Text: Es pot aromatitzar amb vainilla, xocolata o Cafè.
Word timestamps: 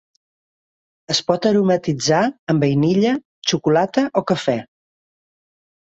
Es 1.15 1.21
pot 1.27 1.45
aromatitzar 1.51 2.23
amb 2.55 2.67
vainilla, 2.67 3.15
xocolata 3.53 4.09
o 4.23 4.29
Cafè. 4.35 4.61